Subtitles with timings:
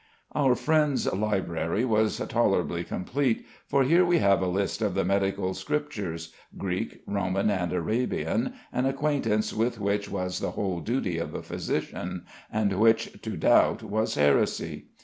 [0.31, 5.53] Our friend's library was tolerably complete, for here we have a list of the medical
[5.53, 11.43] "scriptures," Greek, Roman, and Arabian, an acquaintance with which was the whole duty of a
[11.43, 14.87] physician, and which to doubt was heresy.